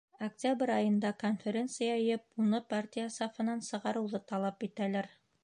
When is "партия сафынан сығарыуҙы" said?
2.73-4.23